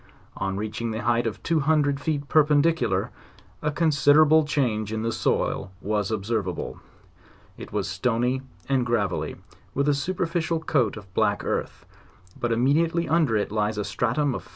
On 0.35 0.57
reaching 0.57 0.89
the 0.89 1.03
height 1.03 1.27
of 1.27 1.43
two 1.43 1.59
hundred 1.59 1.99
feet 1.99 2.27
perpendicular, 2.27 3.11
a 3.61 3.69
considerable 3.69 4.43
change 4.45 4.91
in 4.91 5.03
the 5.03 5.11
soil 5.11 5.71
was 5.79 6.09
observable; 6.09 6.79
it 7.55 7.71
was 7.71 7.87
stony 7.87 8.41
and 8.67 8.83
gravel 8.83 9.19
ly, 9.19 9.35
with 9.75 9.87
a 9.87 9.93
superficial 9.93 10.59
coat 10.59 10.97
of 10.97 11.13
black 11.13 11.43
earth, 11.43 11.85
but 12.35 12.51
immediately 12.51 13.07
under 13.07 13.37
it 13.37 13.51
lies 13.51 13.77
a 13.77 13.83
stratum 13.83 14.33
of 14.33 14.49